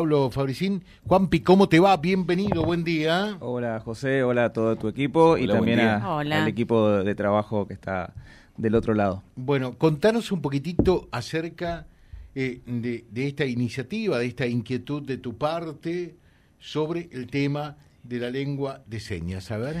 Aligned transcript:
Pablo 0.00 0.30
Fabricín. 0.30 0.84
Juanpi, 1.08 1.40
¿cómo 1.40 1.68
te 1.68 1.80
va? 1.80 1.96
Bienvenido, 1.96 2.62
buen 2.62 2.84
día. 2.84 3.36
Hola 3.40 3.80
José, 3.80 4.22
hola 4.22 4.44
a 4.44 4.52
todo 4.52 4.76
tu 4.76 4.86
equipo 4.86 5.36
y 5.36 5.48
también 5.48 5.80
al 5.80 6.46
equipo 6.46 6.88
de 7.02 7.14
trabajo 7.16 7.66
que 7.66 7.74
está 7.74 8.14
del 8.56 8.76
otro 8.76 8.94
lado. 8.94 9.24
Bueno, 9.34 9.76
contanos 9.76 10.30
un 10.30 10.40
poquitito 10.40 11.08
acerca 11.10 11.88
eh, 12.36 12.60
de, 12.64 13.06
de, 13.10 13.26
esta 13.26 13.44
iniciativa, 13.44 14.20
de 14.20 14.26
esta 14.26 14.46
inquietud 14.46 15.02
de 15.02 15.16
tu 15.16 15.36
parte 15.36 16.14
sobre 16.60 17.08
el 17.10 17.26
tema 17.26 17.76
de 18.04 18.20
la 18.20 18.30
lengua 18.30 18.84
de 18.86 19.00
señas. 19.00 19.50
A 19.50 19.58
ver. 19.58 19.78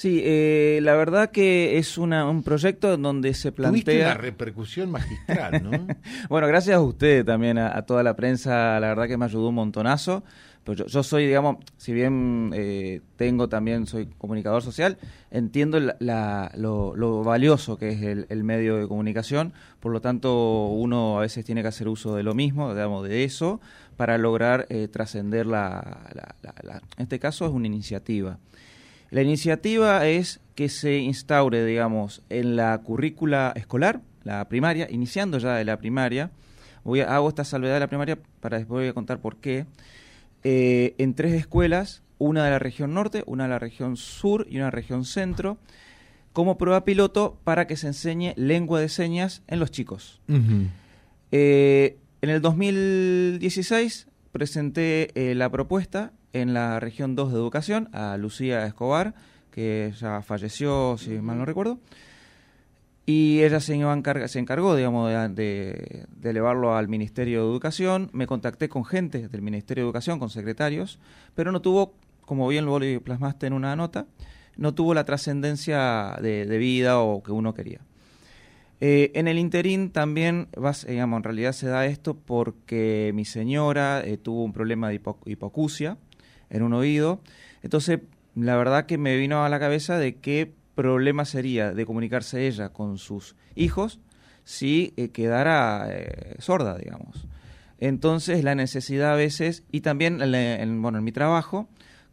Sí, 0.00 0.22
eh, 0.24 0.78
la 0.80 0.94
verdad 0.94 1.30
que 1.30 1.76
es 1.76 1.98
una, 1.98 2.26
un 2.26 2.42
proyecto 2.42 2.96
donde 2.96 3.34
se 3.34 3.52
plantea... 3.52 3.84
Tuviste 3.84 4.00
una 4.02 4.14
repercusión 4.14 4.90
magistral, 4.90 5.62
¿no? 5.62 5.72
bueno, 6.30 6.46
gracias 6.46 6.76
a 6.76 6.80
usted 6.80 7.22
también, 7.22 7.58
a, 7.58 7.82
toda 7.82 8.02
la 8.02 8.16
prensa, 8.16 8.80
la 8.80 8.88
verdad 8.88 9.08
que 9.08 9.18
me 9.18 9.26
ayudó 9.26 9.50
un 9.50 9.56
montonazo. 9.56 10.24
Pues 10.64 10.84
yo, 10.86 11.02
soy, 11.02 11.26
digamos, 11.26 11.58
si 11.76 11.92
bien 11.92 12.50
eh, 12.54 13.02
tengo 13.16 13.50
también, 13.50 13.86
soy 13.86 14.06
comunicador 14.16 14.62
social, 14.62 14.96
entiendo 15.30 15.78
la, 15.78 16.50
lo, 16.56 17.22
valioso 17.22 17.76
que 17.76 17.90
es 17.90 18.26
el, 18.30 18.42
medio 18.42 18.76
de 18.76 18.88
comunicación, 18.88 19.52
por 19.80 19.92
lo 19.92 20.00
tanto 20.00 20.68
uno 20.68 21.18
a 21.18 21.20
veces 21.20 21.44
tiene 21.44 21.60
que 21.60 21.68
hacer 21.68 21.88
uso 21.88 22.16
de 22.16 22.22
lo 22.22 22.32
mismo, 22.32 22.72
digamos, 22.72 23.06
de 23.06 23.24
eso, 23.24 23.60
para 23.98 24.16
lograr 24.16 24.64
eh, 24.70 24.88
trascender 24.88 25.44
la, 25.44 25.98
En 26.96 27.02
este 27.02 27.18
caso 27.18 27.44
es 27.44 27.52
una 27.52 27.66
iniciativa. 27.66 28.38
La 29.10 29.22
iniciativa 29.22 30.06
es 30.06 30.40
que 30.54 30.68
se 30.68 30.98
instaure, 30.98 31.64
digamos, 31.64 32.22
en 32.28 32.54
la 32.54 32.78
currícula 32.78 33.52
escolar, 33.56 34.02
la 34.24 34.48
primaria, 34.48 34.86
iniciando 34.90 35.38
ya 35.38 35.54
de 35.54 35.64
la 35.64 35.78
primaria. 35.78 36.30
Voy 36.84 37.00
a, 37.00 37.14
hago 37.14 37.28
esta 37.28 37.44
salvedad 37.44 37.74
de 37.74 37.80
la 37.80 37.88
primaria 37.88 38.18
para 38.40 38.58
después 38.58 38.82
voy 38.82 38.88
a 38.88 38.92
contar 38.92 39.20
por 39.20 39.36
qué. 39.36 39.66
Eh, 40.44 40.94
en 40.98 41.14
tres 41.14 41.34
escuelas, 41.34 42.02
una 42.18 42.44
de 42.44 42.50
la 42.50 42.58
región 42.58 42.94
norte, 42.94 43.24
una 43.26 43.44
de 43.44 43.50
la 43.50 43.58
región 43.58 43.96
sur 43.96 44.46
y 44.48 44.56
una 44.56 44.66
de 44.66 44.70
la 44.72 44.76
región 44.76 45.04
centro, 45.04 45.58
como 46.32 46.56
prueba 46.56 46.84
piloto 46.84 47.38
para 47.42 47.66
que 47.66 47.76
se 47.76 47.88
enseñe 47.88 48.34
lengua 48.36 48.80
de 48.80 48.88
señas 48.88 49.42
en 49.48 49.58
los 49.58 49.70
chicos. 49.70 50.20
Eh, 51.32 51.98
en 52.22 52.30
el 52.30 52.40
2016 52.40 54.06
presenté 54.30 55.10
eh, 55.14 55.34
la 55.34 55.50
propuesta 55.50 56.12
en 56.32 56.54
la 56.54 56.80
región 56.80 57.16
2 57.16 57.32
de 57.32 57.38
educación 57.38 57.88
a 57.92 58.16
Lucía 58.16 58.66
Escobar, 58.66 59.14
que 59.50 59.92
ya 59.98 60.22
falleció, 60.22 60.96
si 60.98 61.10
mal 61.20 61.38
no 61.38 61.44
recuerdo. 61.44 61.78
Y 63.06 63.42
ella 63.42 63.58
se, 63.58 63.76
se 64.28 64.38
encargó, 64.38 64.76
digamos, 64.76 65.10
de, 65.34 66.06
elevarlo 66.22 66.76
al 66.76 66.86
Ministerio 66.86 67.42
de 67.42 67.50
Educación. 67.50 68.08
Me 68.12 68.26
contacté 68.26 68.68
con 68.68 68.84
gente 68.84 69.26
del 69.28 69.42
Ministerio 69.42 69.82
de 69.82 69.88
Educación, 69.88 70.20
con 70.20 70.30
secretarios, 70.30 71.00
pero 71.34 71.50
no 71.50 71.60
tuvo, 71.60 71.94
como 72.24 72.46
bien 72.46 72.66
lo 72.66 72.78
plasmaste 73.02 73.48
en 73.48 73.52
una 73.54 73.74
nota, 73.74 74.06
no 74.56 74.74
tuvo 74.74 74.94
la 74.94 75.04
trascendencia 75.04 76.18
de, 76.22 76.44
vida 76.58 77.00
o 77.00 77.22
que 77.22 77.32
uno 77.32 77.52
quería. 77.52 77.80
Eh, 78.80 79.10
en 79.14 79.26
el 79.28 79.38
interín 79.38 79.90
también, 79.90 80.48
digamos, 80.86 81.16
en 81.18 81.24
realidad 81.24 81.52
se 81.52 81.66
da 81.66 81.86
esto 81.86 82.14
porque 82.14 83.10
mi 83.14 83.24
señora 83.24 84.02
eh, 84.04 84.18
tuvo 84.18 84.44
un 84.44 84.52
problema 84.52 84.88
de 84.88 85.00
hipocusia 85.26 85.98
en 86.50 86.62
un 86.62 86.72
oído. 86.74 87.20
Entonces, 87.62 88.00
la 88.34 88.56
verdad 88.56 88.86
que 88.86 88.98
me 88.98 89.16
vino 89.16 89.44
a 89.44 89.48
la 89.48 89.58
cabeza 89.58 89.98
de 89.98 90.16
qué 90.16 90.52
problema 90.74 91.24
sería 91.24 91.72
de 91.72 91.86
comunicarse 91.86 92.46
ella 92.46 92.70
con 92.70 92.98
sus 92.98 93.36
hijos 93.54 94.00
si 94.44 94.94
eh, 94.96 95.10
quedara 95.10 95.88
eh, 95.90 96.36
sorda, 96.38 96.76
digamos. 96.76 97.26
Entonces, 97.78 98.44
la 98.44 98.54
necesidad 98.54 99.12
a 99.12 99.16
veces, 99.16 99.62
y 99.70 99.80
también 99.80 100.20
en, 100.22 100.82
bueno, 100.82 100.98
en 100.98 101.04
mi 101.04 101.12
trabajo, 101.12 101.68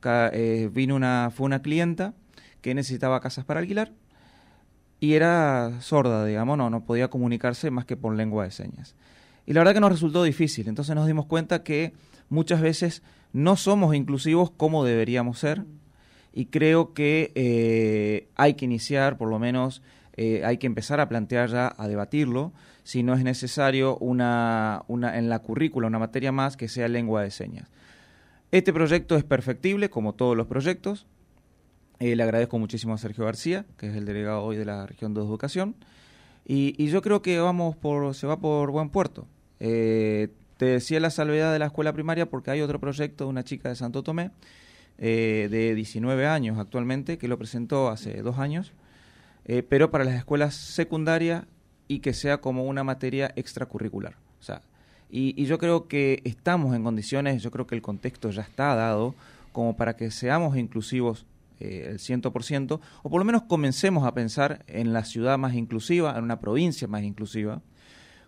eh, 0.06 0.70
vino 0.72 0.96
una, 0.96 1.32
fue 1.34 1.46
una 1.46 1.62
clienta 1.62 2.14
que 2.62 2.74
necesitaba 2.74 3.20
casas 3.20 3.44
para 3.44 3.60
alquilar 3.60 3.92
y 5.00 5.14
era 5.14 5.80
sorda, 5.81 6.26
digamos, 6.26 6.58
no, 6.58 6.70
no 6.70 6.86
podía 6.86 7.09
comunicarse 7.09 7.70
más 7.72 7.86
que 7.86 7.97
por 7.97 8.16
lengua 8.16 8.46
de 8.46 8.52
señas. 8.52 8.96
Y 9.46 9.53
la 9.53 9.62
verdad 9.62 9.74
que 9.74 9.80
nos 9.80 9.92
resultó 9.92 10.24
difícil, 10.24 10.68
entonces 10.68 10.96
nos 10.96 11.08
dimos 11.08 11.26
cuenta 11.26 11.64
que 11.64 11.94
muchas 12.30 12.62
veces 12.62 13.03
no 13.34 13.56
somos 13.56 13.96
inclusivos 13.96 14.52
como 14.52 14.84
deberíamos 14.84 15.40
ser 15.40 15.64
y 16.38 16.46
creo 16.46 16.94
que 16.94 17.32
eh, 17.34 18.28
hay 18.36 18.54
que 18.54 18.66
iniciar, 18.66 19.18
por 19.18 19.28
lo 19.28 19.40
menos 19.40 19.82
eh, 20.18 20.44
hay 20.46 20.58
que 20.58 20.68
empezar 20.68 21.00
a 21.00 21.10
plantear 21.10 21.50
ya, 21.50 21.74
a 21.76 21.88
debatirlo, 21.88 22.54
si 22.84 23.02
no 23.02 23.16
es 23.16 23.24
necesario 23.24 23.98
una, 23.98 24.84
en 24.88 25.30
la 25.30 25.40
currícula 25.40 25.88
una 25.88 25.98
materia 25.98 26.32
más 26.32 26.56
que 26.56 26.68
sea 26.68 26.88
lengua 26.88 27.24
de 27.24 27.32
señas. 27.32 27.70
Este 28.52 28.72
proyecto 28.72 29.16
es 29.16 29.24
perfectible, 29.24 29.90
como 29.90 30.14
todos 30.14 30.38
los 30.38 30.46
proyectos. 30.46 31.08
Eh, 32.00 32.16
le 32.16 32.22
agradezco 32.22 32.59
muchísimo 32.59 32.94
a 32.94 32.98
Sergio 32.98 33.26
García, 33.26 33.66
que 33.78 33.90
es 33.90 33.96
el 33.96 34.06
delegado 34.06 34.44
hoy 34.44 34.58
de 34.58 34.66
la 34.66 34.86
región 34.86 35.16
de 35.16 35.22
educación. 35.22 35.76
Y, 36.46 36.76
y 36.78 36.90
yo 36.90 37.02
creo 37.02 37.22
que 37.24 37.40
vamos 37.40 37.76
por, 37.76 38.14
se 38.14 38.28
va 38.28 38.40
por 38.40 38.70
buen 38.72 38.90
puerto. 38.90 39.28
Te 40.57 40.66
decía 40.66 41.00
la 41.00 41.12
salvedad 41.12 41.53
de 41.53 41.59
la 41.59 41.68
escuela 41.68 41.94
primaria 41.94 42.29
porque 42.29 42.51
hay 42.51 42.62
otro 42.62 42.79
proyecto 42.79 43.25
de 43.25 43.29
una 43.29 43.44
chica 43.44 43.69
de 43.69 43.75
Santo 43.75 44.03
Tomé, 44.03 44.31
eh, 44.97 45.47
de 45.51 45.75
19 45.75 46.25
años 46.25 46.57
actualmente, 46.57 47.19
que 47.19 47.28
lo 47.28 47.38
presentó 47.38 47.90
hace 47.90 48.22
dos 48.23 48.40
años, 48.40 48.73
eh, 49.46 49.62
pero 49.62 49.91
para 49.91 50.03
las 50.03 50.16
escuelas 50.16 50.56
secundarias 50.56 51.46
y 51.88 52.00
que 52.00 52.13
sea 52.13 52.41
como 52.41 52.63
una 52.66 52.84
materia 52.84 53.31
extracurricular. 53.35 54.16
O 54.40 54.44
sea, 54.44 54.62
y, 55.09 55.46
yo 55.46 55.57
creo 55.59 55.88
que 55.88 56.22
estamos 56.25 56.75
en 56.75 56.84
condiciones, 56.84 57.41
yo 57.41 57.51
creo 57.51 57.67
que 57.67 57.75
el 57.75 57.81
contexto 57.81 58.29
ya 58.31 58.41
está 58.41 58.75
dado 58.75 59.16
como 59.51 59.78
para 59.78 59.96
que 59.96 60.12
seamos 60.12 60.57
inclusivos 60.57 61.25
eh, 61.59 61.88
el 61.91 62.00
100%, 62.00 62.79
o 63.03 63.09
por 63.09 63.19
lo 63.19 63.25
menos 63.25 63.44
comencemos 63.44 64.06
a 64.06 64.13
pensar 64.13 64.63
en 64.67 64.91
la 64.91 65.06
ciudad 65.06 65.38
más 65.38 65.53
inclusiva, 65.53 66.17
en 66.17 66.23
una 66.23 66.40
provincia 66.40 66.88
más 66.88 67.03
inclusiva, 67.03 67.62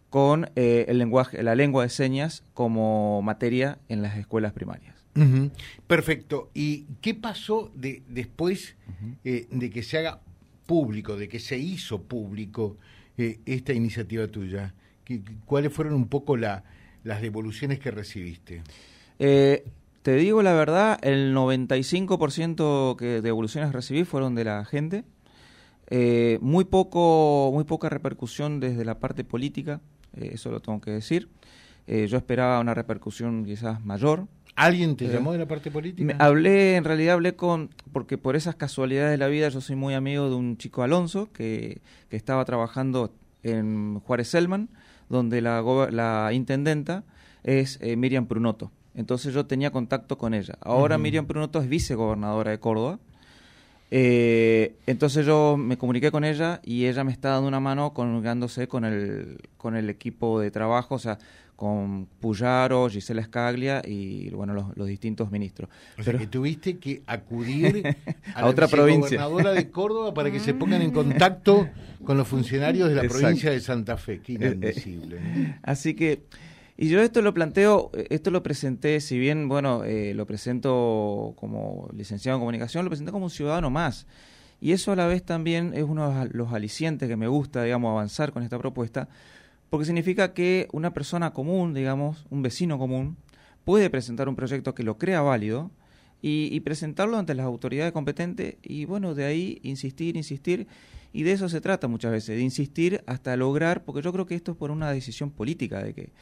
con 0.09 0.49
eh, 0.55 0.85
el 0.87 0.97
lenguaje, 0.97 1.41
la 1.43 1.55
lengua 1.55 1.83
de 1.83 1.89
señas 1.89 2.43
como 2.53 3.21
materia 3.21 3.77
en 3.89 4.01
las 4.01 4.17
escuelas 4.17 4.53
primarias. 4.53 4.95
Perfecto. 5.85 6.49
¿Y 6.53 6.85
qué 7.01 7.13
pasó 7.13 7.71
de, 7.75 8.03
después 8.07 8.75
eh, 9.25 9.47
de 9.51 9.69
que 9.69 9.83
se 9.83 9.97
haga 9.97 10.21
público, 10.65 11.17
de 11.17 11.27
que 11.27 11.39
se 11.39 11.57
hizo 11.57 12.03
público 12.03 12.77
eh, 13.17 13.39
esta 13.45 13.73
iniciativa 13.73 14.27
tuya? 14.27 14.73
¿Cuáles 15.45 15.73
fueron 15.73 15.93
un 15.95 16.07
poco 16.07 16.37
la, 16.37 16.63
las 17.03 17.21
devoluciones 17.21 17.79
que 17.79 17.91
recibiste? 17.91 18.61
te 19.17 20.15
digo 20.15 20.41
la 20.41 20.53
verdad, 20.53 20.97
el 21.01 21.35
95% 21.35 22.95
que 22.95 23.05
de 23.05 23.21
devoluciones 23.21 23.73
recibí 23.73 24.05
fueron 24.05 24.35
de 24.35 24.45
la 24.45 24.63
gente. 24.63 25.03
muy 26.39 26.63
poco, 26.63 27.51
muy 27.53 27.65
poca 27.65 27.89
repercusión 27.89 28.61
desde 28.61 28.85
la 28.85 28.99
parte 28.99 29.25
política. 29.25 29.81
Eh, 30.15 30.31
eso 30.33 30.51
lo 30.51 30.59
tengo 30.59 30.79
que 30.81 30.91
decir. 30.91 31.29
Eh, 31.87 32.07
yo 32.07 32.17
esperaba 32.17 32.59
una 32.59 32.73
repercusión 32.73 33.45
quizás 33.45 33.83
mayor. 33.83 34.27
¿Alguien 34.55 34.95
te 34.95 35.05
eh, 35.05 35.09
llamó 35.09 35.31
de 35.31 35.39
la 35.39 35.47
parte 35.47 35.71
política? 35.71 36.15
hablé, 36.19 36.75
en 36.75 36.83
realidad 36.83 37.15
hablé 37.15 37.35
con, 37.35 37.69
porque 37.91 38.17
por 38.17 38.35
esas 38.35 38.55
casualidades 38.55 39.11
de 39.11 39.17
la 39.17 39.27
vida 39.27 39.49
yo 39.49 39.61
soy 39.61 39.75
muy 39.75 39.93
amigo 39.93 40.29
de 40.29 40.35
un 40.35 40.57
chico 40.57 40.83
Alonso 40.83 41.29
que, 41.31 41.81
que 42.09 42.17
estaba 42.17 42.43
trabajando 42.45 43.13
en 43.43 43.99
Juárez 44.01 44.27
Selman, 44.29 44.69
donde 45.07 45.41
la, 45.41 45.63
la 45.91 46.33
intendenta 46.33 47.03
es 47.43 47.79
Miriam 47.81 48.27
Prunoto. 48.27 48.71
Entonces 48.95 49.33
yo 49.33 49.45
tenía 49.45 49.71
contacto 49.71 50.17
con 50.17 50.33
ella. 50.33 50.57
Ahora 50.59 50.97
Miriam 50.97 51.25
Prunoto 51.25 51.61
es 51.61 51.69
vicegobernadora 51.69 52.51
de 52.51 52.59
Córdoba 52.59 52.99
eh, 53.91 54.75
entonces 54.85 55.25
yo 55.25 55.57
me 55.57 55.77
comuniqué 55.77 56.11
con 56.11 56.23
ella 56.23 56.61
y 56.63 56.85
ella 56.85 57.03
me 57.03 57.11
está 57.11 57.29
dando 57.29 57.47
una 57.47 57.59
mano 57.59 57.93
colgándose 57.93 58.67
con 58.67 58.85
el, 58.85 59.37
con 59.57 59.75
el 59.75 59.89
equipo 59.89 60.39
de 60.39 60.51
trabajo, 60.51 60.95
o 60.95 60.99
sea, 60.99 61.17
con 61.55 62.05
Puyaro, 62.21 62.87
Gisela 62.87 63.23
Scaglia 63.23 63.81
y 63.85 64.29
bueno, 64.29 64.53
los, 64.53 64.87
distintos 64.87 65.29
ministros. 65.29 65.69
O 65.97 66.03
sea, 66.03 66.13
que 66.17 66.27
tuviste 66.27 66.77
que 66.77 67.01
acudir 67.05 67.83
a, 68.35 68.43
la 68.43 68.47
otra 68.47 68.67
provincia. 68.67 69.25
gobernadora 69.25 69.51
de 69.51 69.69
Córdoba 69.69 70.13
para 70.13 70.31
que 70.31 70.39
se 70.39 70.53
pongan 70.55 70.81
en 70.81 70.91
contacto 70.91 71.67
con 72.05 72.15
los 72.15 72.27
funcionarios 72.27 72.87
de 72.87 72.95
la 72.95 73.03
provincia 73.03 73.51
de 73.51 73.59
Santa 73.59 73.97
Fe. 73.97 74.21
Qué 74.21 74.33
inadmisible. 74.33 75.57
Así 75.63 75.95
que 75.95 76.21
y 76.81 76.87
yo 76.87 77.01
esto 77.01 77.21
lo 77.21 77.33
planteo, 77.33 77.91
esto 78.09 78.31
lo 78.31 78.41
presenté, 78.41 79.01
si 79.01 79.19
bien, 79.19 79.49
bueno, 79.49 79.83
eh, 79.83 80.13
lo 80.13 80.25
presento 80.25 81.33
como 81.35 81.89
licenciado 81.93 82.37
en 82.37 82.39
comunicación, 82.39 82.85
lo 82.85 82.89
presenté 82.89 83.11
como 83.11 83.25
un 83.25 83.29
ciudadano 83.29 83.69
más. 83.69 84.07
Y 84.61 84.71
eso 84.71 84.93
a 84.93 84.95
la 84.95 85.05
vez 85.05 85.21
también 85.23 85.73
es 85.73 85.83
uno 85.83 86.09
de 86.09 86.29
los 86.31 86.53
alicientes 86.53 87.09
que 87.09 87.17
me 87.17 87.27
gusta, 87.27 87.63
digamos, 87.63 87.91
avanzar 87.91 88.31
con 88.31 88.43
esta 88.43 88.57
propuesta, 88.57 89.09
porque 89.69 89.85
significa 89.85 90.33
que 90.33 90.69
una 90.71 90.93
persona 90.93 91.33
común, 91.33 91.73
digamos, 91.73 92.25
un 92.29 92.43
vecino 92.43 92.79
común, 92.79 93.17
puede 93.65 93.89
presentar 93.89 94.29
un 94.29 94.37
proyecto 94.37 94.73
que 94.73 94.83
lo 94.83 94.97
crea 94.97 95.19
válido 95.19 95.71
y, 96.21 96.47
y 96.49 96.61
presentarlo 96.61 97.17
ante 97.17 97.35
las 97.35 97.45
autoridades 97.45 97.91
competentes 97.91 98.55
y, 98.63 98.85
bueno, 98.85 99.15
de 99.15 99.25
ahí 99.25 99.59
insistir, 99.63 100.15
insistir. 100.15 100.65
Y 101.11 101.23
de 101.23 101.33
eso 101.33 101.49
se 101.49 101.59
trata 101.59 101.89
muchas 101.89 102.13
veces, 102.13 102.37
de 102.37 102.41
insistir 102.41 103.03
hasta 103.05 103.35
lograr, 103.35 103.83
porque 103.83 104.01
yo 104.01 104.13
creo 104.13 104.25
que 104.25 104.35
esto 104.35 104.53
es 104.53 104.57
por 104.57 104.71
una 104.71 104.89
decisión 104.93 105.29
política, 105.29 105.83
de 105.83 105.93
que 105.93 106.13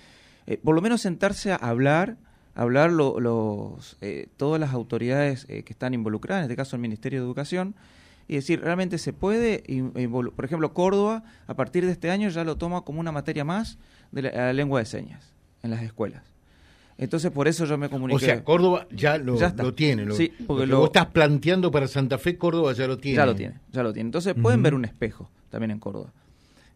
eh, 0.47 0.57
por 0.63 0.73
lo 0.73 0.81
menos 0.81 1.01
sentarse 1.01 1.51
a 1.51 1.55
hablar, 1.55 2.15
hablar 2.55 2.91
los, 2.91 3.97
eh, 4.01 4.27
todas 4.37 4.59
las 4.59 4.73
autoridades 4.73 5.45
eh, 5.49 5.63
que 5.63 5.73
están 5.73 5.93
involucradas, 5.93 6.41
en 6.41 6.45
este 6.45 6.55
caso 6.55 6.75
el 6.77 6.81
Ministerio 6.81 7.19
de 7.19 7.25
Educación, 7.25 7.75
y 8.29 8.35
decir, 8.35 8.61
realmente 8.61 8.97
se 8.97 9.13
puede, 9.13 9.63
por 10.09 10.45
ejemplo, 10.45 10.73
Córdoba, 10.73 11.23
a 11.47 11.53
partir 11.53 11.85
de 11.85 11.91
este 11.91 12.09
año 12.11 12.27
ya 12.29 12.43
lo 12.43 12.57
toma 12.57 12.81
como 12.81 12.99
una 12.99 13.11
materia 13.11 13.45
más 13.45 13.77
de 14.11 14.23
la, 14.23 14.51
lengua 14.53 14.79
de 14.79 14.85
señas 14.85 15.33
en 15.63 15.71
las 15.71 15.81
escuelas. 15.81 16.23
Entonces, 16.97 17.31
por 17.31 17.47
eso 17.47 17.65
yo 17.65 17.77
me 17.77 17.89
comuniqué. 17.89 18.15
O 18.15 18.19
sea, 18.19 18.43
Córdoba 18.43 18.87
ya 18.91 19.17
lo, 19.17 19.37
lo 19.39 19.73
tiene. 19.73 20.03
Lo, 20.03 20.15
sí, 20.15 20.33
porque 20.45 20.65
lo, 20.65 20.79
vos 20.79 20.87
estás 20.87 21.05
planteando 21.07 21.71
para 21.71 21.87
Santa 21.87 22.17
Fe, 22.17 22.37
Córdoba 22.37 22.73
ya 22.73 22.87
lo 22.87 22.97
tiene. 22.97 23.17
Ya 23.17 23.25
lo 23.25 23.35
tiene, 23.35 23.59
ya 23.71 23.83
lo 23.83 23.93
tiene. 23.93 24.07
Entonces, 24.07 24.33
pueden 24.33 24.63
ver 24.63 24.73
un 24.73 24.83
espejo 24.83 25.29
también 25.49 25.71
en 25.71 25.79
Córdoba. 25.79 26.11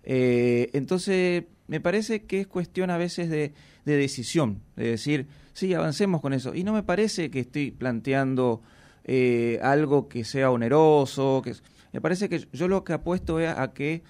Eh, 0.03 0.69
entonces, 0.73 1.44
me 1.71 1.79
parece 1.79 2.25
que 2.25 2.41
es 2.41 2.47
cuestión 2.47 2.89
a 2.89 2.97
veces 2.97 3.29
de, 3.29 3.53
de 3.85 3.95
decisión, 3.95 4.59
de 4.75 4.89
decir, 4.89 5.27
sí, 5.53 5.73
avancemos 5.73 6.19
con 6.19 6.33
eso. 6.33 6.53
Y 6.53 6.65
no 6.65 6.73
me 6.73 6.83
parece 6.83 7.31
que 7.31 7.39
estoy 7.39 7.71
planteando 7.71 8.62
eh, 9.06 9.57
algo 9.63 10.09
que 10.09 10.25
sea 10.25 10.51
oneroso. 10.51 11.41
Que, 11.41 11.56
me 11.94 12.01
parece 12.01 12.27
que 12.27 12.45
yo 12.51 12.68
lo 12.68 12.83
que 12.83 12.91
apuesto 12.91 13.39
es 13.39 13.57
a 13.57 13.71
que 13.71 14.03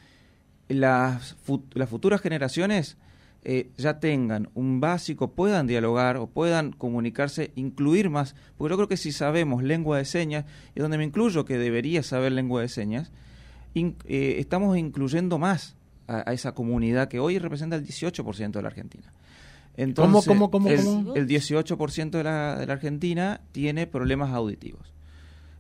las, 0.70 1.38
las 1.76 1.88
futuras 1.88 2.20
generaciones 2.20 2.98
eh, 3.44 3.70
ya 3.78 4.00
tengan 4.00 4.50
un 4.56 4.82
básico, 4.82 5.34
puedan 5.34 5.68
dialogar 5.68 6.18
o 6.18 6.26
puedan 6.26 6.72
comunicarse, 6.72 7.52
incluir 7.54 8.10
más, 8.10 8.36
porque 8.58 8.72
yo 8.72 8.78
creo 8.78 8.88
que 8.88 8.98
si 8.98 9.12
sabemos 9.12 9.62
lengua 9.62 10.00
de 10.00 10.06
señas, 10.06 10.46
y 10.74 10.80
donde 10.80 10.98
me 10.98 11.04
incluyo 11.04 11.46
que 11.46 11.60
debería 11.60 12.02
saber 12.02 12.32
lengua 12.32 12.62
de 12.62 12.70
señas, 12.70 13.12
eh, 13.76 14.38
estamos 14.40 14.80
incluyendo 14.80 15.38
más 15.38 15.76
a, 16.12 16.30
a, 16.30 16.34
esa 16.34 16.54
comunidad 16.54 17.08
que 17.08 17.20
hoy 17.20 17.40
representa 17.40 17.76
el 17.76 17.86
18% 17.86 18.52
de 18.52 18.62
la 18.62 18.68
Argentina. 18.68 19.12
Entonces, 19.78 20.28
¿Cómo, 20.28 20.50
cómo, 20.52 20.70
cómo, 20.70 21.14
el, 21.16 21.28
18% 21.28 22.10
de 22.10 22.24
la, 22.24 22.58
de 22.58 22.66
la 22.66 22.74
Argentina 22.74 23.42
tiene 23.52 23.88
problemas 23.88 24.32
auditivos, 24.34 24.94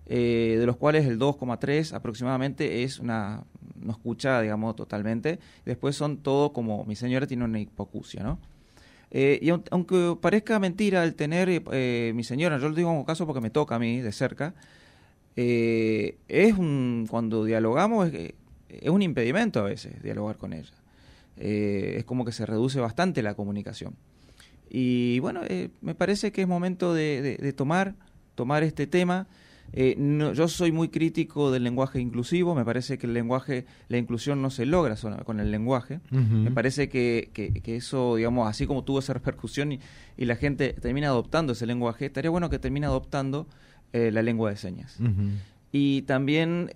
eh, 0.07 0.57
de 0.59 0.65
los 0.65 0.75
cuales 0.75 1.05
el 1.05 1.17
2,3 1.17 1.93
aproximadamente 1.93 2.83
es 2.83 2.99
una 2.99 3.43
no 3.79 3.93
escucha, 3.93 4.41
digamos, 4.41 4.75
totalmente. 4.75 5.39
Después 5.65 5.95
son 5.95 6.17
todo 6.17 6.53
como 6.53 6.85
mi 6.85 6.95
señora 6.95 7.25
tiene 7.25 7.45
una 7.45 7.59
hipocusia, 7.59 8.21
¿no? 8.21 8.37
Eh, 9.09 9.39
y 9.41 9.49
aunque 9.49 10.15
parezca 10.21 10.59
mentira 10.59 11.03
el 11.03 11.15
tener 11.15 11.49
eh, 11.71 12.11
mi 12.13 12.23
señora, 12.23 12.59
yo 12.59 12.69
lo 12.69 12.75
digo 12.75 12.89
como 12.89 13.05
caso 13.05 13.25
porque 13.25 13.41
me 13.41 13.49
toca 13.49 13.75
a 13.75 13.79
mí 13.79 14.01
de 14.01 14.11
cerca, 14.11 14.53
es 15.35 16.57
un, 16.57 17.07
cuando 17.09 17.43
dialogamos 17.43 18.13
es, 18.13 18.33
es 18.81 18.89
un 18.89 19.01
impedimento 19.01 19.59
a 19.59 19.63
veces 19.63 20.01
dialogar 20.01 20.37
con 20.37 20.53
ella. 20.53 20.71
Eh, 21.37 21.95
es 21.97 22.05
como 22.05 22.25
que 22.25 22.31
se 22.31 22.45
reduce 22.45 22.79
bastante 22.79 23.23
la 23.23 23.33
comunicación. 23.33 23.95
Y 24.69 25.19
bueno, 25.19 25.41
eh, 25.47 25.69
me 25.81 25.95
parece 25.95 26.31
que 26.31 26.41
es 26.41 26.47
momento 26.47 26.93
de, 26.93 27.53
tomar, 27.55 27.95
tomar 28.35 28.63
este 28.63 28.87
tema. 28.87 29.27
Eh, 29.73 29.95
yo 30.35 30.47
soy 30.47 30.71
muy 30.71 30.89
crítico 30.89 31.49
del 31.49 31.63
lenguaje 31.63 31.99
inclusivo, 31.99 32.55
me 32.55 32.65
parece 32.65 32.97
que 32.97 33.07
el 33.07 33.13
lenguaje, 33.13 33.65
la 33.87 33.97
inclusión 33.97 34.41
no 34.41 34.49
se 34.49 34.65
logra 34.65 34.95
con 35.25 35.39
el 35.39 35.49
lenguaje. 35.49 35.99
Me 36.11 36.51
parece 36.51 36.89
que, 36.89 37.31
que, 37.33 37.75
eso, 37.75 38.17
digamos, 38.17 38.47
así 38.47 38.67
como 38.67 38.83
tuvo 38.83 38.99
esa 38.99 39.13
repercusión 39.13 39.71
y, 39.71 39.79
la 40.17 40.35
gente 40.35 40.73
termina 40.73 41.07
adoptando 41.07 41.53
ese 41.53 41.65
lenguaje, 41.65 42.05
estaría 42.05 42.29
bueno 42.29 42.49
que 42.49 42.59
termine 42.59 42.85
adoptando 42.85 43.47
la 43.93 44.21
lengua 44.21 44.51
de 44.51 44.57
señas. 44.57 44.99
Y 45.71 46.01
también 46.03 46.69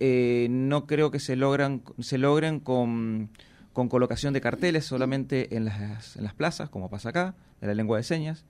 no 0.68 0.86
creo 0.86 1.10
que 1.10 1.20
se, 1.20 1.36
logran, 1.36 1.82
se 1.98 2.18
logren 2.18 2.60
con 2.60 3.30
con 3.76 3.90
colocación 3.90 4.32
de 4.32 4.40
carteles 4.40 4.86
solamente 4.86 5.54
en 5.54 5.66
las, 5.66 6.16
en 6.16 6.24
las 6.24 6.32
plazas, 6.32 6.70
como 6.70 6.88
pasa 6.88 7.10
acá, 7.10 7.34
de 7.60 7.66
la 7.66 7.74
lengua 7.74 7.98
de 7.98 8.04
señas, 8.04 8.46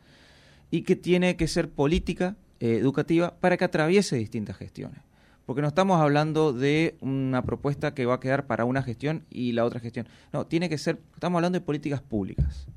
y 0.71 0.83
que 0.83 0.95
tiene 0.95 1.35
que 1.35 1.49
ser 1.49 1.69
política 1.69 2.37
eh, 2.61 2.77
educativa 2.77 3.35
para 3.41 3.57
que 3.57 3.65
atraviese 3.65 4.15
distintas 4.15 4.57
gestiones. 4.57 5.01
Porque 5.45 5.63
no 5.63 5.69
estamos 5.69 6.01
hablando 6.01 6.53
de 6.53 6.97
una 7.01 7.43
propuesta 7.43 7.93
que 7.93 8.07
va 8.07 8.15
a 8.15 8.21
quedar 8.21 8.47
para 8.47 8.65
una 8.65 8.85
gestión 8.85 9.25
y 9.29 9.51
la 9.51 9.65
otra 9.65 9.81
gestión. 9.81 10.07
No, 10.33 10.47
tiene 10.47 10.69
que 10.69 10.79
ser, 10.79 11.01
estamos 11.15 11.39
hablando 11.39 11.59
de 11.59 11.65
políticas 11.65 12.03
públicas. 12.03 12.69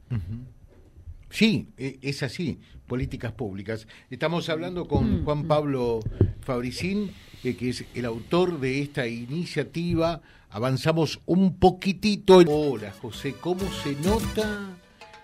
Sí, 1.29 1.69
e, 1.77 1.99
es 2.01 2.23
así, 2.23 2.59
políticas 2.87 3.31
públicas. 3.31 3.87
Estamos 4.09 4.49
hablando 4.49 4.87
con 4.87 5.21
mm. 5.21 5.23
Juan 5.23 5.47
Pablo 5.47 5.99
Fabricín, 6.41 7.11
que 7.41 7.69
es 7.69 7.85
el 7.93 8.05
autor 8.05 8.59
de 8.59 8.81
esta 8.81 9.07
iniciativa 9.07 10.21
Avanzamos 10.51 11.19
un 11.27 11.57
poquitito. 11.57 12.37
Hola, 12.47 12.91
José, 12.91 13.35
¿cómo 13.39 13.61
se 13.83 13.93
nota 13.97 14.75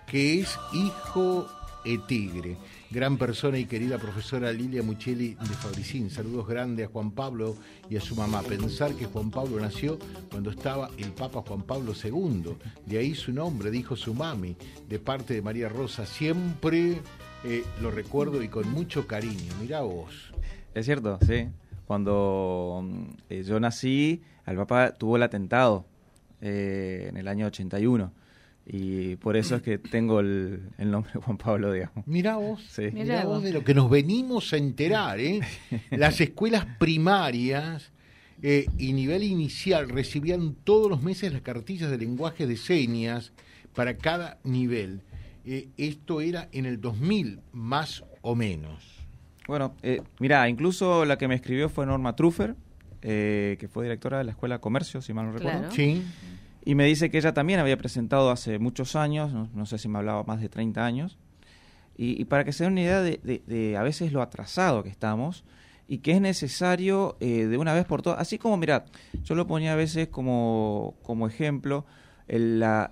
que 0.06 0.40
es 0.40 0.56
hijo 0.72 1.48
de 1.84 1.98
tigre? 2.06 2.56
Gran 2.92 3.18
persona 3.18 3.58
y 3.58 3.64
querida 3.64 3.98
profesora 3.98 4.52
Lilia 4.52 4.84
Muchelli 4.84 5.34
de 5.34 5.54
Fabricín. 5.56 6.10
Saludos 6.10 6.46
grandes 6.46 6.86
a 6.86 6.92
Juan 6.92 7.10
Pablo 7.10 7.56
y 7.90 7.96
a 7.96 8.00
su 8.00 8.14
mamá. 8.14 8.40
Pensar 8.42 8.94
que 8.94 9.06
Juan 9.06 9.32
Pablo 9.32 9.58
nació 9.58 9.98
cuando 10.30 10.50
estaba 10.50 10.90
el 10.96 11.10
Papa 11.10 11.42
Juan 11.44 11.62
Pablo 11.62 11.92
II. 11.92 12.54
De 12.86 12.98
ahí 12.98 13.16
su 13.16 13.32
nombre, 13.32 13.72
dijo 13.72 13.96
su 13.96 14.14
mami, 14.14 14.54
de 14.88 15.00
parte 15.00 15.34
de 15.34 15.42
María 15.42 15.68
Rosa. 15.68 16.06
Siempre 16.06 17.00
eh, 17.42 17.64
lo 17.82 17.90
recuerdo 17.90 18.44
y 18.44 18.48
con 18.48 18.70
mucho 18.70 19.08
cariño. 19.08 19.52
Mirá 19.60 19.80
vos. 19.80 20.32
Es 20.72 20.86
cierto, 20.86 21.18
sí. 21.26 21.48
Cuando 21.86 22.82
mm, 22.82 23.04
eh, 23.30 23.42
yo 23.44 23.60
nací, 23.60 24.22
al 24.44 24.56
papá 24.56 24.92
tuvo 24.92 25.16
el 25.16 25.22
atentado 25.22 25.86
eh, 26.40 27.06
en 27.08 27.16
el 27.16 27.28
año 27.28 27.46
81 27.46 28.12
y 28.68 29.14
por 29.16 29.36
eso 29.36 29.54
es 29.54 29.62
que 29.62 29.78
tengo 29.78 30.18
el, 30.18 30.60
nombre 30.78 31.12
de 31.14 31.20
Juan 31.20 31.38
Pablo, 31.38 31.72
digamos. 31.72 32.04
Mirá 32.04 32.36
vos, 32.36 32.64
vos 33.24 33.42
de 33.42 33.52
lo 33.52 33.62
que 33.62 33.74
nos 33.74 33.88
venimos 33.88 34.52
a 34.52 34.56
enterar, 34.56 35.20
¿eh? 35.20 35.40
Las 35.90 36.20
escuelas 36.20 36.66
primarias 36.78 37.92
eh, 38.42 38.66
y 38.76 38.92
nivel 38.92 39.22
inicial 39.22 39.88
recibían 39.88 40.56
todos 40.64 40.90
los 40.90 41.00
meses 41.00 41.32
las 41.32 41.42
cartillas 41.42 41.92
de 41.92 41.98
lenguaje 41.98 42.48
de 42.48 42.56
señas 42.56 43.32
para 43.72 43.96
cada 43.96 44.38
nivel. 44.42 45.02
esto 45.44 46.20
era 46.20 46.48
en 46.50 46.66
el 46.66 46.80
2000, 46.80 47.38
más 47.52 48.02
o 48.22 48.34
menos. 48.34 49.05
Bueno, 49.46 49.74
eh, 49.82 50.02
mira, 50.18 50.48
incluso 50.48 51.04
la 51.04 51.18
que 51.18 51.28
me 51.28 51.34
escribió 51.34 51.68
fue 51.68 51.86
Norma 51.86 52.16
Truffer, 52.16 52.56
eh, 53.02 53.56
que 53.60 53.68
fue 53.68 53.84
directora 53.84 54.18
de 54.18 54.24
la 54.24 54.32
Escuela 54.32 54.56
de 54.56 54.60
Comercio, 54.60 55.00
si 55.00 55.12
mal 55.12 55.26
no 55.26 55.32
recuerdo. 55.32 55.70
Sí. 55.70 56.02
Y 56.64 56.74
me 56.74 56.84
dice 56.84 57.10
que 57.10 57.18
ella 57.18 57.32
también 57.32 57.60
había 57.60 57.76
presentado 57.76 58.30
hace 58.30 58.58
muchos 58.58 58.96
años, 58.96 59.32
no, 59.32 59.66
sé 59.66 59.78
si 59.78 59.88
me 59.88 59.98
hablaba 59.98 60.24
más 60.24 60.40
de 60.40 60.48
30 60.48 60.84
años, 60.84 61.18
y, 61.96 62.24
para 62.24 62.44
que 62.44 62.52
se 62.52 62.64
den 62.64 62.72
una 62.72 62.82
idea 62.82 63.00
de, 63.00 63.76
a 63.78 63.82
veces 63.82 64.12
lo 64.12 64.20
atrasado 64.20 64.82
que 64.82 64.90
estamos 64.90 65.44
y 65.88 65.98
que 65.98 66.10
es 66.10 66.20
necesario 66.20 67.16
eh, 67.20 67.46
de 67.46 67.56
una 67.56 67.72
vez 67.72 67.86
por 67.86 68.02
todas, 68.02 68.20
así 68.20 68.36
como, 68.36 68.56
mira, 68.56 68.84
yo 69.22 69.34
lo 69.34 69.46
ponía 69.46 69.72
a 69.72 69.76
veces 69.76 70.08
como, 70.08 70.96
como 71.02 71.26
ejemplo, 71.28 71.86
la, 72.26 72.90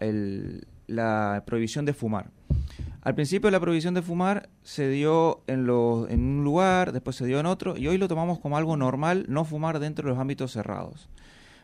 la 0.87 1.43
prohibición 1.45 1.85
de 1.85 1.93
fumar. 1.93 2.31
Al 3.05 3.15
principio 3.15 3.51
la 3.51 3.61
prohibición 3.61 3.93
de 3.93 4.01
fumar 4.01 4.49
se 4.63 4.89
dio 4.89 5.43
en, 5.47 5.61
en 5.61 6.21
un 6.21 6.43
lugar, 6.43 6.93
después 6.93 7.17
se 7.17 7.27
dio 7.27 7.39
en 7.39 7.45
otro, 7.45 7.77
y 7.77 7.87
hoy 7.87 7.99
lo 7.99 8.09
tomamos 8.09 8.39
como 8.39 8.57
algo 8.57 8.79
normal 8.79 9.27
no 9.29 9.45
fumar 9.45 9.79
dentro 9.79 10.05
de 10.05 10.15
los 10.15 10.19
ámbitos 10.19 10.53
cerrados. 10.53 11.11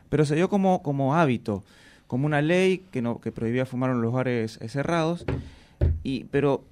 Pero 0.09 0.23
se 0.23 0.35
dio 0.35 0.49
como, 0.49 0.83
como 0.83 1.15
hábito, 1.15 1.63
como 2.05 2.27
una 2.27 2.43
ley 2.43 2.85
que, 2.91 3.01
no, 3.01 3.19
que 3.19 3.31
prohibía 3.31 3.65
fumar 3.65 3.89
en 3.89 3.95
los 3.95 4.03
lugares 4.03 4.59
eh, 4.61 4.69
cerrados, 4.69 5.25
y, 6.03 6.25
pero 6.25 6.63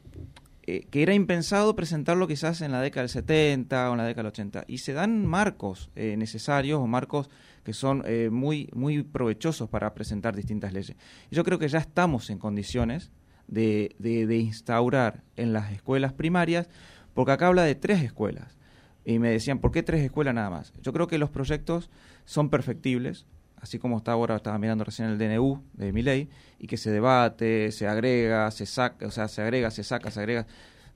eh, 0.68 0.86
que 0.92 1.02
era 1.02 1.16
impensado 1.16 1.76
presentarlo 1.76 2.28
quizás 2.28 2.62
en 2.62 2.72
la 2.72 2.80
década 2.80 3.02
del 3.02 3.10
70 3.10 3.90
o 3.90 3.94
en 3.94 3.98
la 3.98 4.06
década 4.06 4.22
del 4.22 4.34
80. 4.34 4.66
Y 4.68 4.78
se 4.80 4.94
dan 4.94 5.26
marcos 5.26 5.90
eh, 5.96 6.16
necesarios 6.16 6.80
o 6.80 6.86
marcos 6.86 7.32
que 7.64 7.74
son 7.74 8.04
muy, 8.32 8.70
muy 8.74 9.04
provechosos 9.04 9.70
para 9.70 9.94
presentar 9.94 10.36
distintas 10.36 10.74
leyes. 10.74 10.96
yo 11.30 11.44
creo 11.44 11.60
que 11.60 11.68
ya 11.68 11.78
estamos 11.78 12.30
en 12.32 12.40
condiciones 12.40 13.12
de, 13.50 13.96
de, 13.98 14.38
instaurar 14.38 15.24
en 15.36 15.54
las 15.54 15.72
escuelas 15.72 16.14
primarias, 16.14 16.70
porque 17.14 17.32
acá 17.32 17.48
habla 17.48 17.64
de 17.64 17.76
tres 17.76 18.02
escuelas. 18.04 18.58
Y 19.06 19.18
me 19.18 19.30
decían, 19.30 19.60
¿por 19.60 19.72
qué 19.72 19.82
tres 19.82 20.02
escuelas 20.04 20.36
nada 20.36 20.50
más? 20.50 20.72
Yo 20.82 20.94
creo 20.94 21.08
que 21.08 21.18
los 21.18 21.30
proyectos 21.30 21.90
son 22.26 22.50
perfectibles, 22.50 23.26
así 23.58 23.80
como 23.80 23.98
está 23.98 24.12
ahora, 24.12 24.36
estaba 24.36 24.58
mirando 24.60 24.84
recién 24.84 25.10
el 25.10 25.18
DNU 25.18 25.64
de 25.74 25.92
mi 25.92 26.04
ley, 26.04 26.30
y 26.60 26.68
que 26.68 26.78
se 26.78 26.92
debate, 26.92 27.72
se 27.72 27.88
agrega, 27.88 28.52
se 28.52 28.66
saca, 28.66 29.08
o 29.08 29.12
sea, 29.12 29.28
se 29.28 29.42
agrega, 29.42 29.72
se 29.72 29.84
saca, 29.84 30.12
se 30.12 30.20
agrega. 30.20 30.46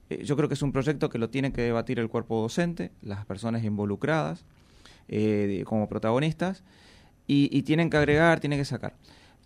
Eh, 0.08 0.22
yo 0.24 0.36
creo 0.36 0.48
que 0.48 0.54
es 0.54 0.62
un 0.62 0.72
proyecto 0.72 1.08
que 1.08 1.18
lo 1.18 1.30
tiene 1.30 1.52
que 1.52 1.62
debatir 1.62 1.98
el 1.98 2.08
cuerpo 2.08 2.40
docente, 2.40 2.92
las 3.02 3.26
personas 3.26 3.64
involucradas 3.64 4.44
eh, 5.08 5.64
como 5.66 5.88
protagonistas, 5.88 6.62
y, 7.26 7.48
y 7.56 7.62
tienen 7.62 7.90
que 7.90 7.96
agregar, 7.96 8.38
tienen 8.38 8.60
que 8.60 8.64
sacar. 8.64 8.94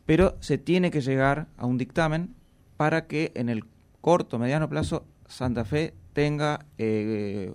Pero 0.05 0.37
se 0.41 0.59
tiene 0.59 0.91
que 0.91 1.01
llegar 1.01 1.47
a 1.57 1.65
un 1.65 1.79
dictamen 1.79 2.35
para 2.79 3.07
que 3.07 3.33
en 3.35 3.51
el 3.51 3.65
corto, 4.01 4.39
mediano 4.39 4.71
plazo, 4.71 5.05
Santa 5.27 5.67
Fe 5.67 5.93
tenga 6.15 6.65
eh, 6.79 7.53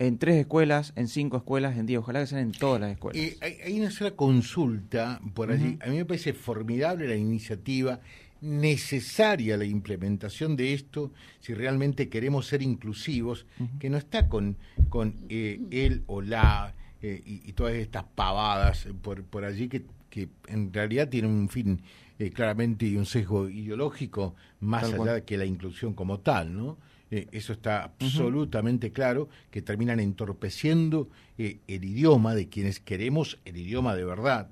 en 0.00 0.18
tres 0.18 0.36
escuelas, 0.36 0.92
en 0.96 1.06
cinco 1.06 1.36
escuelas, 1.36 1.76
en 1.76 1.86
diez, 1.86 2.00
ojalá 2.00 2.20
que 2.20 2.26
sean 2.26 2.40
en 2.40 2.52
todas 2.52 2.80
las 2.80 2.90
escuelas. 2.90 3.22
hay, 3.40 3.78
una 3.78 3.90
sola 3.90 4.12
consulta 4.12 5.20
por 5.34 5.52
allí. 5.52 5.78
A 5.82 5.88
mí 5.88 5.96
me 5.98 6.04
parece 6.04 6.32
formidable 6.32 7.06
la 7.06 7.16
iniciativa 7.16 8.00
necesaria 8.40 9.56
la 9.56 9.64
implementación 9.64 10.56
de 10.56 10.74
esto 10.74 11.12
si 11.40 11.54
realmente 11.54 12.08
queremos 12.08 12.46
ser 12.46 12.62
inclusivos, 12.62 13.46
que 13.78 13.90
no 13.90 13.98
está 13.98 14.28
con, 14.28 14.56
con 14.88 15.14
eh, 15.28 15.60
él 15.70 16.02
o 16.06 16.22
la 16.22 16.74
eh, 17.02 17.22
y, 17.24 17.52
todas 17.52 17.74
estas 17.74 18.04
pavadas 18.04 18.88
por, 19.02 19.22
por 19.24 19.44
allí 19.44 19.68
que, 19.68 19.84
que 20.24 20.28
en 20.48 20.72
realidad 20.72 21.08
tienen 21.08 21.30
un 21.30 21.48
fin 21.48 21.82
eh, 22.18 22.30
claramente 22.30 22.86
y 22.86 22.96
un 22.96 23.06
sesgo 23.06 23.48
ideológico 23.48 24.34
más 24.60 24.92
allá 24.92 25.24
que 25.24 25.36
la 25.36 25.44
inclusión 25.44 25.94
como 25.94 26.20
tal, 26.20 26.56
¿no? 26.56 26.78
eso 27.08 27.52
está 27.52 27.84
absolutamente 27.84 28.90
claro, 28.90 29.28
que 29.52 29.62
terminan 29.62 30.00
entorpeciendo 30.00 31.08
el 31.38 31.60
idioma 31.84 32.34
de 32.34 32.48
quienes 32.48 32.80
queremos 32.80 33.38
el 33.44 33.58
idioma 33.58 33.94
de 33.94 34.04
verdad. 34.04 34.50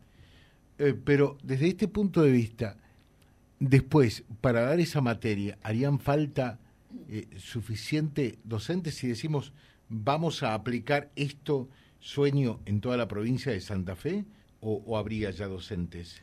pero 1.04 1.37
desde 1.42 1.66
este 1.66 1.88
punto 1.88 2.23
de 2.23 2.30
vista, 2.30 2.76
Después, 3.61 4.25
para 4.40 4.62
dar 4.62 4.80
esa 4.80 5.00
materia, 5.00 5.56
¿harían 5.62 5.99
falta 5.99 6.59
eh, 7.09 7.26
suficiente 7.38 8.38
docentes 8.44 8.94
si 8.97 9.09
decimos 9.09 9.52
vamos 9.88 10.42
a 10.42 10.54
aplicar 10.54 11.11
esto 11.16 11.68
sueño 11.99 12.61
en 12.66 12.80
toda 12.80 12.97
la 12.97 13.09
provincia 13.09 13.52
de 13.52 13.61
Santa 13.61 13.97
Fe 13.97 14.25
o, 14.64 14.97
habría 14.97 15.30
ya 15.30 15.47
docentes? 15.47 16.23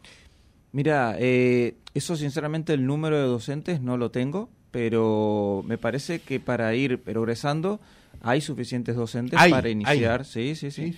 Mira, 0.71 1.15
eh, 1.19 1.75
eso 1.93 2.15
sinceramente 2.15 2.73
el 2.73 2.85
número 2.85 3.17
de 3.17 3.25
docentes 3.25 3.81
no 3.81 3.97
lo 3.97 4.11
tengo, 4.11 4.49
pero 4.71 5.63
me 5.67 5.77
parece 5.77 6.19
que 6.19 6.39
para 6.39 6.73
ir 6.75 7.01
progresando 7.01 7.79
hay 8.21 8.41
suficientes 8.41 8.95
docentes 8.95 9.39
para 9.49 9.69
iniciar. 9.69 10.25
Sí, 10.25 10.55
sí, 10.55 10.71
sí, 10.71 10.93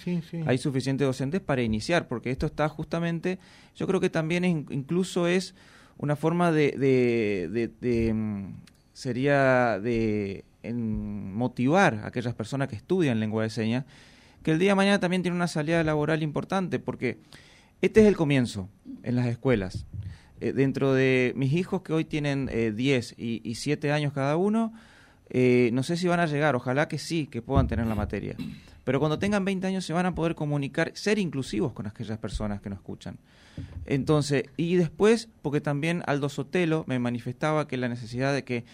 Hay 0.46 0.58
suficientes 0.58 1.06
docentes 1.06 1.42
para 1.42 1.62
iniciar, 1.62 2.08
porque 2.08 2.32
esto 2.32 2.46
está 2.46 2.68
justamente, 2.70 3.40
yo 3.76 3.88
creo 3.88 4.00
que 4.00 4.10
también 4.10 4.46
incluso 4.46 5.28
es 5.28 5.56
una 5.98 6.16
forma 6.16 6.52
de, 6.52 6.72
de, 7.82 8.14
mm, 8.14 8.56
sería 8.94 9.80
de 9.80 10.44
motivar 10.72 11.96
a 11.96 12.08
aquellas 12.08 12.36
personas 12.36 12.68
que 12.68 12.76
estudian 12.76 13.20
lengua 13.20 13.44
de 13.44 13.50
señas, 13.50 13.86
que 14.44 14.52
el 14.52 14.60
día 14.60 14.72
de 14.72 14.76
mañana 14.76 15.00
también 15.00 15.24
tiene 15.24 15.36
una 15.36 15.48
salida 15.48 15.84
laboral 15.84 16.22
importante, 16.22 16.80
porque 16.80 17.20
este 17.82 18.02
es 18.02 18.08
el 18.08 18.16
comienzo 18.16 18.70
en 19.04 19.16
las 19.16 19.28
escuelas. 19.28 19.86
Eh, 20.42 20.52
dentro 20.52 20.94
de 20.94 21.32
mis 21.36 21.54
hijos 21.54 21.82
que 21.84 21.94
hoy 21.94 22.04
tienen 22.04 22.48
10 22.76 23.12
eh, 23.12 23.16
y, 23.18 23.50
y 23.50 23.56
7 23.56 23.94
años 23.94 24.12
cada 24.12 24.36
uno, 24.36 24.74
eh, 25.30 25.70
no 25.72 25.84
sé 25.84 25.96
si 25.96 26.08
van 26.08 26.20
a 26.20 26.26
llegar, 26.26 26.56
ojalá 26.56 26.90
que 26.90 26.98
sí, 26.98 27.28
que 27.28 27.42
puedan 27.42 27.68
tener 27.68 27.88
la 27.88 27.96
materia. 27.96 28.36
Pero 28.84 29.00
cuando 29.00 29.18
tengan 29.20 29.46
20 29.46 29.66
años 29.68 29.86
se 29.86 29.94
van 29.94 30.06
a 30.06 30.14
poder 30.14 30.36
comunicar, 30.36 30.92
ser 30.96 31.18
inclusivos 31.18 31.72
con 31.72 31.88
aquellas 31.88 32.18
personas 32.18 32.60
que 32.60 32.70
nos 32.70 32.80
escuchan. 32.80 33.18
Entonces, 33.86 34.44
y 34.58 34.76
después, 34.76 35.30
porque 35.42 35.62
también 35.62 36.04
Aldo 36.08 36.28
Sotelo 36.28 36.84
me 36.88 37.00
manifestaba 37.00 37.68
que 37.68 37.78
la 37.78 37.88
necesidad 37.88 38.34
de 38.34 38.44
que, 38.44 38.66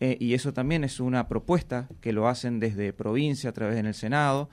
y 0.00 0.34
eso 0.34 0.52
también 0.52 0.84
es 0.84 1.00
una 1.00 1.28
propuesta 1.28 1.88
que 2.02 2.12
lo 2.12 2.28
hacen 2.28 2.60
desde 2.60 2.92
provincia 2.92 3.48
a 3.48 3.52
través 3.52 3.76
del 3.76 3.94
Senado, 3.94 4.50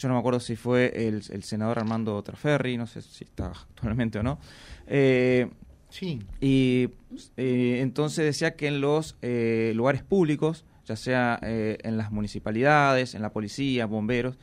yo 0.00 0.08
no 0.08 0.14
me 0.14 0.20
acuerdo 0.20 0.40
si 0.40 0.56
fue 0.56 0.92
el, 1.06 1.42
senador 1.42 1.78
Armando 1.78 2.22
Traferri, 2.22 2.76
no 2.76 2.86
sé 2.86 3.02
si 3.02 3.24
está 3.24 3.46
actualmente 3.46 4.18
o 4.18 4.22
no. 4.22 4.38
Eh, 4.86 5.48
sí. 5.90 6.20
Y 6.40 6.88
eh, 7.36 7.78
entonces 7.80 8.24
decía 8.24 8.56
que 8.56 8.68
en 8.68 8.80
los 8.80 9.16
lugares 9.74 10.02
públicos, 10.02 10.64
ya 10.86 10.96
sea 10.96 11.38
en 11.42 11.96
las 11.98 12.10
municipalidades, 12.10 13.14
en 13.14 13.22
la 13.22 13.30
policía, 13.30 13.86
bomberos, 13.86 14.38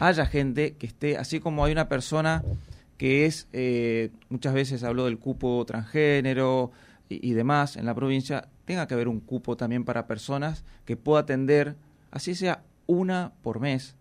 haya 0.00 0.26
gente 0.26 0.76
que 0.76 0.86
esté, 0.86 1.16
así 1.16 1.40
como 1.40 1.64
hay 1.64 1.72
una 1.72 1.88
persona 1.88 2.42
que 2.98 3.26
es, 3.26 3.48
eh, 3.52 4.10
muchas 4.28 4.54
veces 4.54 4.82
habló 4.82 5.04
del 5.04 5.18
cupo 5.18 5.64
transgénero 5.66 6.70
y, 7.08 7.32
demás 7.32 7.76
en 7.76 7.86
la 7.86 7.94
provincia, 7.94 8.48
tenga 8.64 8.88
que 8.88 8.94
haber 8.94 9.08
un 9.08 9.20
cupo 9.20 9.56
también 9.56 9.84
para 9.84 10.06
personas 10.06 10.64
que 10.84 10.96
pueda 10.96 11.20
atender, 11.20 11.76
así 12.10 12.34
sea 12.34 12.62
una 12.86 13.32
por 13.42 13.60
mes, 13.60 13.94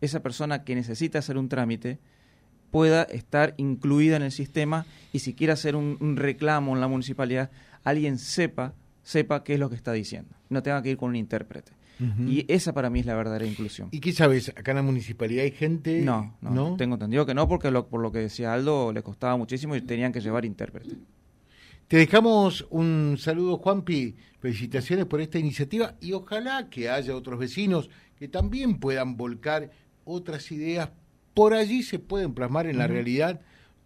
esa 0.00 0.22
persona 0.22 0.64
que 0.64 0.74
necesita 0.74 1.18
hacer 1.18 1.38
un 1.38 1.48
trámite 1.48 1.98
pueda 2.70 3.02
estar 3.04 3.54
incluida 3.56 4.16
en 4.16 4.22
el 4.22 4.32
sistema 4.32 4.86
y 5.12 5.20
si 5.20 5.34
quiere 5.34 5.52
hacer 5.52 5.74
un 5.74 6.16
reclamo 6.16 6.74
en 6.74 6.80
la 6.80 6.88
municipalidad, 6.88 7.50
alguien 7.84 8.18
sepa, 8.18 8.74
sepa 9.02 9.42
qué 9.44 9.54
es 9.54 9.60
lo 9.60 9.70
que 9.70 9.76
está 9.76 9.92
diciendo, 9.92 10.34
no 10.50 10.62
tenga 10.62 10.82
que 10.82 10.90
ir 10.90 10.96
con 10.96 11.10
un 11.10 11.16
intérprete. 11.16 11.72
Y 12.26 12.44
esa 12.46 12.72
para 12.72 12.90
mí 12.90 13.00
es 13.00 13.06
la 13.06 13.16
verdadera 13.16 13.44
inclusión. 13.44 13.88
¿Y 13.90 13.98
qué 13.98 14.12
sabes? 14.12 14.50
¿Acá 14.50 14.70
en 14.70 14.76
la 14.76 14.82
municipalidad 14.82 15.42
hay 15.42 15.50
gente? 15.50 16.00
No, 16.02 16.36
no, 16.40 16.76
tengo 16.76 16.94
entendido 16.94 17.26
que 17.26 17.34
no, 17.34 17.48
porque 17.48 17.72
por 17.72 18.00
lo 18.00 18.12
que 18.12 18.20
decía 18.20 18.52
Aldo 18.52 18.92
le 18.92 19.02
costaba 19.02 19.36
muchísimo 19.36 19.74
y 19.74 19.80
tenían 19.80 20.12
que 20.12 20.20
llevar 20.20 20.44
intérprete. 20.44 20.96
Te 21.88 21.96
dejamos 21.96 22.66
un 22.70 23.16
saludo, 23.18 23.56
Juanpi. 23.56 24.14
Felicitaciones 24.38 25.06
por 25.06 25.20
esta 25.20 25.40
iniciativa 25.40 25.96
y 26.00 26.12
ojalá 26.12 26.70
que 26.70 26.88
haya 26.88 27.16
otros 27.16 27.40
vecinos 27.40 27.90
que 28.16 28.28
también 28.28 28.78
puedan 28.78 29.16
volcar 29.16 29.70
otras 30.08 30.50
ideas. 30.50 30.90
Por 31.34 31.54
allí 31.54 31.82
se 31.82 31.98
pueden 31.98 32.34
plasmar 32.34 32.66
en 32.66 32.78
la 32.78 32.86
realidad 32.86 33.40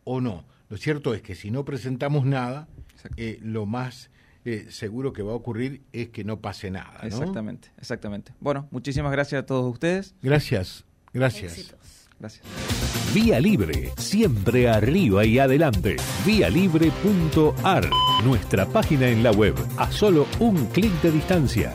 o 0.05 0.21
no. 0.21 0.45
Lo 0.69 0.77
cierto 0.79 1.13
es 1.13 1.21
que 1.21 1.35
si 1.35 1.51
no 1.51 1.65
presentamos 1.65 2.25
nada, 2.25 2.69
eh, 3.17 3.39
lo 3.43 3.67
más 3.67 4.11
eh, 4.45 4.67
seguro 4.71 5.13
que 5.13 5.23
va 5.23 5.33
a 5.33 5.35
ocurrir 5.35 5.83
es 5.93 6.09
que 6.09 6.25
no 6.25 6.41
pase 6.41 6.71
nada. 6.71 7.01
Exactamente, 7.03 7.71
exactamente. 7.79 8.33
Bueno, 8.41 8.69
muchísimas 8.71 9.13
gracias 9.13 9.43
a 9.43 9.47
todos 9.47 9.71
ustedes. 9.71 10.15
Gracias, 10.23 10.85
gracias. 11.13 11.75
Gracias. 12.19 12.45
Vía 13.13 13.41
Libre, 13.41 13.93
siempre 13.97 14.69
arriba 14.69 15.25
y 15.25 15.41
adelante. 15.41 15.97
Vialibre.ar, 16.25 17.91
nuestra 18.25 18.65
página 18.67 19.09
en 19.09 19.25
la 19.25 19.33
web, 19.33 19.57
a 19.77 19.91
solo 19.91 20.27
un 20.39 20.67
clic 20.67 20.93
de 21.03 21.11
distancia. 21.11 21.75